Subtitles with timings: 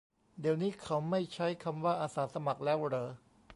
[0.39, 3.07] เดี๋ยวนี้เขาไม่ใช้คำว่า "อาสาสมัคร" แล้วเหรอ